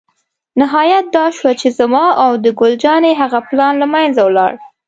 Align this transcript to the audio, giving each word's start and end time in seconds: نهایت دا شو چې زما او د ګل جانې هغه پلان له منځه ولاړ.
نهایت 0.61 1.05
دا 1.15 1.25
شو 1.37 1.49
چې 1.61 1.67
زما 1.79 2.05
او 2.23 2.31
د 2.43 2.45
ګل 2.59 2.73
جانې 2.83 3.13
هغه 3.21 3.39
پلان 3.47 3.73
له 3.81 3.87
منځه 3.93 4.21
ولاړ. 4.25 4.53